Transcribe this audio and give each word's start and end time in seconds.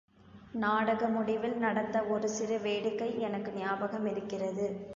நாடக 0.53 1.07
முடிவில் 1.07 1.53
நடந்த 1.57 2.03
ஒரு 2.07 2.27
சிறு 2.29 2.57
வேடிக்கை 2.59 3.09
எனக்கு 3.19 3.51
ஞாபகமிருக்கிறது. 3.53 4.67